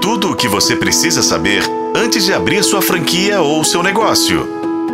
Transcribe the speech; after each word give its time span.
Tudo 0.00 0.30
o 0.30 0.34
que 0.34 0.48
você 0.48 0.74
precisa 0.74 1.22
saber 1.22 1.62
antes 1.94 2.24
de 2.24 2.32
abrir 2.32 2.64
sua 2.64 2.80
franquia 2.80 3.42
ou 3.42 3.62
seu 3.62 3.82
negócio. 3.82 4.48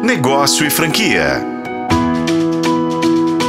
Negócio 0.00 0.64
e 0.64 0.70
franquia. 0.70 1.44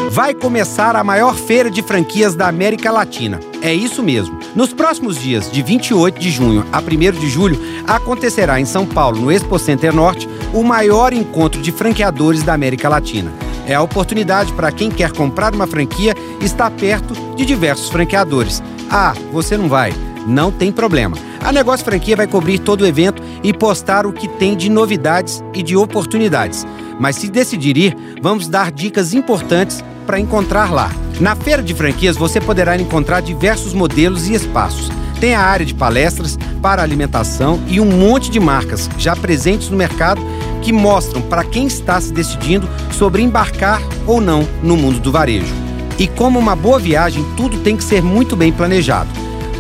Vai 0.09 0.33
começar 0.33 0.95
a 0.95 1.03
maior 1.03 1.35
feira 1.35 1.69
de 1.69 1.83
franquias 1.83 2.33
da 2.33 2.47
América 2.47 2.91
Latina. 2.91 3.39
É 3.61 3.71
isso 3.71 4.01
mesmo. 4.01 4.39
Nos 4.55 4.73
próximos 4.73 5.15
dias, 5.15 5.49
de 5.51 5.61
28 5.61 6.19
de 6.19 6.31
junho 6.31 6.65
a 6.71 6.79
1 6.79 7.19
de 7.19 7.29
julho, 7.29 7.59
acontecerá 7.87 8.59
em 8.59 8.65
São 8.65 8.85
Paulo, 8.85 9.21
no 9.21 9.31
Expo 9.31 9.59
Center 9.59 9.93
Norte, 9.93 10.27
o 10.53 10.63
maior 10.63 11.13
encontro 11.13 11.61
de 11.61 11.71
franqueadores 11.71 12.41
da 12.41 12.55
América 12.55 12.89
Latina. 12.89 13.31
É 13.67 13.75
a 13.75 13.81
oportunidade 13.81 14.51
para 14.53 14.71
quem 14.71 14.89
quer 14.89 15.11
comprar 15.11 15.53
uma 15.53 15.67
franquia 15.67 16.15
estar 16.41 16.71
perto 16.71 17.13
de 17.35 17.45
diversos 17.45 17.89
franqueadores. 17.89 18.61
Ah, 18.89 19.13
você 19.31 19.55
não 19.55 19.69
vai? 19.69 19.93
Não 20.25 20.51
tem 20.51 20.71
problema. 20.71 21.15
A 21.43 21.51
Negócio 21.51 21.83
Franquia 21.83 22.15
vai 22.15 22.25
cobrir 22.25 22.57
todo 22.57 22.81
o 22.81 22.87
evento 22.87 23.21
e 23.43 23.51
postar 23.51 24.05
o 24.05 24.13
que 24.13 24.29
tem 24.29 24.55
de 24.55 24.69
novidades 24.69 25.43
e 25.53 25.61
de 25.61 25.75
oportunidades. 25.75 26.65
Mas 26.97 27.17
se 27.17 27.29
decidir 27.29 27.77
ir, 27.77 27.97
vamos 28.21 28.47
dar 28.47 28.71
dicas 28.71 29.13
importantes 29.13 29.83
para 30.07 30.17
encontrar 30.17 30.71
lá. 30.71 30.89
Na 31.19 31.35
feira 31.35 31.61
de 31.61 31.73
franquias 31.73 32.15
você 32.15 32.39
poderá 32.39 32.77
encontrar 32.77 33.21
diversos 33.21 33.73
modelos 33.73 34.29
e 34.29 34.33
espaços. 34.33 34.89
Tem 35.19 35.35
a 35.35 35.41
área 35.41 35.65
de 35.65 35.73
palestras 35.73 36.39
para 36.61 36.81
alimentação 36.81 37.61
e 37.67 37.81
um 37.81 37.85
monte 37.85 38.31
de 38.31 38.39
marcas 38.39 38.89
já 38.97 39.13
presentes 39.13 39.69
no 39.69 39.75
mercado 39.75 40.21
que 40.61 40.71
mostram 40.71 41.21
para 41.21 41.43
quem 41.43 41.67
está 41.67 41.99
se 41.99 42.13
decidindo 42.13 42.69
sobre 42.89 43.21
embarcar 43.21 43.81
ou 44.07 44.21
não 44.21 44.47
no 44.61 44.77
mundo 44.77 45.01
do 45.01 45.11
varejo. 45.11 45.53
E 45.99 46.07
como 46.07 46.39
uma 46.39 46.55
boa 46.55 46.79
viagem, 46.79 47.25
tudo 47.35 47.57
tem 47.59 47.75
que 47.75 47.83
ser 47.83 48.01
muito 48.01 48.33
bem 48.33 48.51
planejado. 48.51 49.09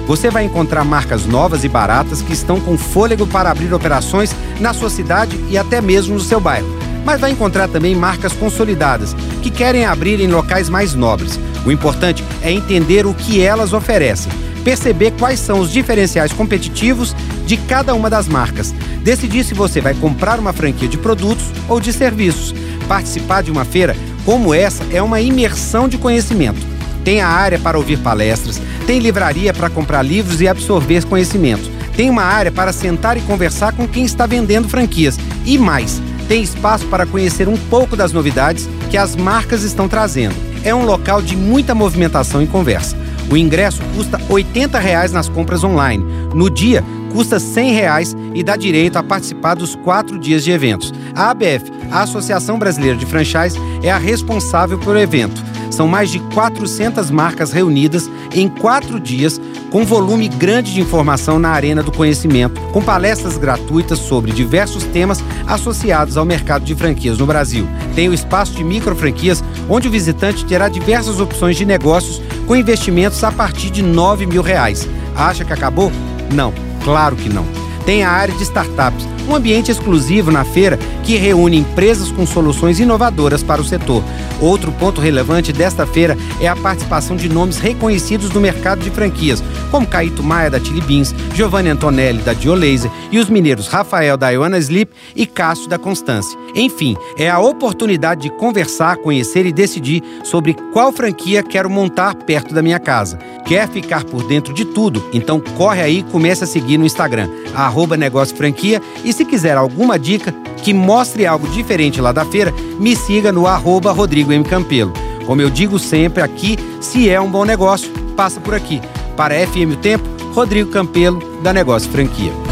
Você 0.05 0.29
vai 0.29 0.43
encontrar 0.43 0.83
marcas 0.83 1.25
novas 1.25 1.63
e 1.63 1.69
baratas 1.69 2.21
que 2.21 2.33
estão 2.33 2.59
com 2.59 2.77
fôlego 2.77 3.25
para 3.25 3.49
abrir 3.49 3.73
operações 3.73 4.35
na 4.59 4.73
sua 4.73 4.89
cidade 4.89 5.39
e 5.49 5.57
até 5.57 5.79
mesmo 5.79 6.15
no 6.15 6.19
seu 6.19 6.39
bairro. 6.39 6.67
Mas 7.05 7.21
vai 7.21 7.31
encontrar 7.31 7.67
também 7.67 7.95
marcas 7.95 8.33
consolidadas 8.33 9.15
que 9.41 9.49
querem 9.49 9.85
abrir 9.85 10.19
em 10.19 10.27
locais 10.27 10.69
mais 10.69 10.93
nobres. 10.93 11.39
O 11.65 11.71
importante 11.71 12.23
é 12.41 12.51
entender 12.51 13.05
o 13.05 13.13
que 13.13 13.41
elas 13.41 13.71
oferecem, 13.71 14.31
perceber 14.63 15.11
quais 15.11 15.39
são 15.39 15.59
os 15.59 15.71
diferenciais 15.71 16.33
competitivos 16.33 17.15
de 17.45 17.55
cada 17.55 17.93
uma 17.93 18.09
das 18.09 18.27
marcas, 18.27 18.73
decidir 19.03 19.43
se 19.45 19.53
você 19.53 19.79
vai 19.79 19.93
comprar 19.93 20.39
uma 20.39 20.53
franquia 20.53 20.87
de 20.87 20.97
produtos 20.97 21.45
ou 21.69 21.79
de 21.79 21.93
serviços. 21.93 22.53
Participar 22.87 23.41
de 23.41 23.51
uma 23.51 23.63
feira 23.63 23.95
como 24.25 24.53
essa 24.53 24.83
é 24.91 25.01
uma 25.01 25.21
imersão 25.21 25.87
de 25.87 25.97
conhecimento. 25.97 26.72
Tem 27.03 27.21
a 27.21 27.27
área 27.27 27.59
para 27.59 27.77
ouvir 27.77 27.99
palestras, 27.99 28.61
tem 28.87 28.99
livraria 28.99 29.53
para 29.53 29.69
comprar 29.69 30.01
livros 30.01 30.41
e 30.41 30.47
absorver 30.47 31.05
conhecimento. 31.05 31.69
Tem 31.95 32.09
uma 32.09 32.23
área 32.23 32.51
para 32.51 32.73
sentar 32.73 33.17
e 33.17 33.21
conversar 33.21 33.73
com 33.73 33.87
quem 33.87 34.03
está 34.03 34.25
vendendo 34.25 34.69
franquias. 34.69 35.17
E 35.45 35.57
mais, 35.57 36.01
tem 36.27 36.41
espaço 36.41 36.85
para 36.87 37.05
conhecer 37.05 37.47
um 37.47 37.57
pouco 37.57 37.95
das 37.95 38.11
novidades 38.11 38.67
que 38.89 38.97
as 38.97 39.15
marcas 39.15 39.63
estão 39.63 39.87
trazendo. 39.87 40.35
É 40.63 40.73
um 40.73 40.85
local 40.85 41.21
de 41.21 41.35
muita 41.35 41.75
movimentação 41.75 42.41
e 42.41 42.47
conversa. 42.47 42.95
O 43.29 43.37
ingresso 43.37 43.81
custa 43.95 44.19
80 44.29 44.79
reais 44.79 45.11
nas 45.11 45.27
compras 45.29 45.63
online. 45.63 46.03
No 46.33 46.49
dia, 46.49 46.83
custa 47.11 47.39
100 47.39 47.73
reais 47.73 48.15
e 48.33 48.43
dá 48.43 48.55
direito 48.55 48.97
a 48.97 49.03
participar 49.03 49.55
dos 49.55 49.75
quatro 49.75 50.17
dias 50.17 50.43
de 50.43 50.51
eventos. 50.51 50.93
A 51.15 51.29
ABF, 51.29 51.71
a 51.91 52.01
Associação 52.01 52.57
Brasileira 52.57 52.97
de 52.97 53.05
Franchise, 53.05 53.57
é 53.83 53.91
a 53.91 53.97
responsável 53.97 54.79
pelo 54.79 54.97
evento. 54.97 55.52
São 55.73 55.87
mais 55.87 56.11
de 56.11 56.19
400 56.19 57.09
marcas 57.09 57.51
reunidas 57.51 58.07
em 58.31 58.47
quatro 58.47 58.99
dias, 58.99 59.41
com 59.71 59.83
volume 59.83 60.27
grande 60.27 60.71
de 60.71 60.79
informação 60.79 61.39
na 61.39 61.49
Arena 61.49 61.81
do 61.81 61.91
Conhecimento, 61.91 62.61
com 62.71 62.79
palestras 62.79 63.39
gratuitas 63.39 63.97
sobre 63.97 64.31
diversos 64.31 64.83
temas 64.83 65.23
associados 65.47 66.15
ao 66.15 66.25
mercado 66.25 66.63
de 66.63 66.75
franquias 66.75 67.17
no 67.17 67.25
Brasil. 67.25 67.67
Tem 67.95 68.07
o 68.07 68.13
espaço 68.13 68.53
de 68.53 68.63
micro 68.63 68.95
franquias, 68.95 69.43
onde 69.67 69.87
o 69.87 69.91
visitante 69.91 70.45
terá 70.45 70.69
diversas 70.69 71.19
opções 71.19 71.57
de 71.57 71.65
negócios 71.65 72.21
com 72.45 72.55
investimentos 72.55 73.23
a 73.23 73.31
partir 73.31 73.71
de 73.71 73.81
9 73.81 74.27
mil 74.27 74.43
reais. 74.43 74.87
Acha 75.15 75.43
que 75.43 75.53
acabou? 75.53 75.91
Não, 76.31 76.53
claro 76.83 77.15
que 77.15 77.29
não. 77.29 77.47
Tem 77.83 78.03
a 78.03 78.11
área 78.11 78.35
de 78.35 78.43
startups, 78.43 79.07
um 79.27 79.35
ambiente 79.35 79.71
exclusivo 79.71 80.31
na 80.31 80.43
feira 80.43 80.77
que 81.03 81.15
reúne 81.15 81.57
empresas 81.57 82.11
com 82.11 82.25
soluções 82.25 82.79
inovadoras 82.79 83.43
para 83.43 83.61
o 83.61 83.65
setor. 83.65 84.03
Outro 84.39 84.71
ponto 84.73 84.99
relevante 84.99 85.53
desta 85.53 85.85
feira 85.85 86.17
é 86.39 86.47
a 86.47 86.55
participação 86.55 87.15
de 87.15 87.29
nomes 87.29 87.57
reconhecidos 87.57 88.29
do 88.29 88.41
mercado 88.41 88.81
de 88.81 88.89
franquias, 88.89 89.43
como 89.71 89.87
Caíto 89.87 90.23
Maia 90.23 90.49
da 90.49 90.59
Chili 90.59 90.81
Beans, 90.81 91.13
Giovanni 91.33 91.69
Antonelli 91.69 92.19
da 92.19 92.33
Diolaser 92.33 92.91
e 93.11 93.19
os 93.19 93.29
mineiros 93.29 93.67
Rafael 93.67 94.17
da 94.17 94.29
Ioana 94.29 94.57
Sleep 94.57 94.91
e 95.15 95.25
Cássio 95.25 95.69
da 95.69 95.77
Constância. 95.77 96.37
Enfim, 96.55 96.95
é 97.17 97.29
a 97.29 97.39
oportunidade 97.39 98.21
de 98.21 98.29
conversar, 98.29 98.97
conhecer 98.97 99.45
e 99.45 99.51
decidir 99.51 100.03
sobre 100.23 100.55
qual 100.71 100.91
franquia 100.91 101.41
quero 101.41 101.69
montar 101.69 102.15
perto 102.15 102.53
da 102.53 102.61
minha 102.61 102.79
casa. 102.79 103.17
Quer 103.45 103.67
ficar 103.67 104.03
por 104.05 104.23
dentro 104.27 104.53
de 104.53 104.65
tudo? 104.65 105.03
Então 105.13 105.39
corre 105.39 105.81
aí 105.81 105.99
e 105.99 106.03
comece 106.03 106.43
a 106.43 106.47
seguir 106.47 106.77
no 106.77 106.85
Instagram, 106.85 107.29
arroba 107.55 107.97
Negócio 107.97 108.35
Franquia 108.35 108.81
e 109.13 109.15
se 109.15 109.25
quiser 109.25 109.55
alguma 109.55 109.99
dica 109.99 110.33
que 110.63 110.73
mostre 110.73 111.27
algo 111.27 111.47
diferente 111.47 112.01
lá 112.01 112.11
da 112.11 112.25
feira, 112.25 112.51
me 112.79 112.95
siga 112.95 113.31
no 113.31 113.45
arroba 113.45 113.91
Rodrigo 113.91 114.33
M. 114.33 114.43
Campelo. 114.43 114.91
Como 115.25 115.39
eu 115.39 115.51
digo 115.51 115.77
sempre 115.77 116.23
aqui, 116.23 116.57
se 116.81 117.09
é 117.09 117.21
um 117.21 117.29
bom 117.29 117.45
negócio, 117.45 117.91
passa 118.15 118.41
por 118.41 118.55
aqui. 118.55 118.81
Para 119.15 119.35
FM 119.47 119.73
o 119.73 119.77
Tempo, 119.77 120.03
Rodrigo 120.33 120.71
Campelo, 120.71 121.21
da 121.43 121.53
Negócio 121.53 121.91
Franquia. 121.91 122.42